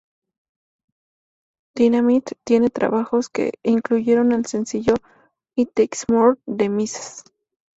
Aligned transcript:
Dynamite, 1.75 2.35
trabajos 2.73 3.29
que 3.29 3.51
incluyeron 3.61 4.33
al 4.33 4.47
sencillo 4.47 4.95
"It 5.55 5.73
takes 5.75 6.05
more" 6.09 6.39
de 6.47 6.69
Ms. 6.69 7.23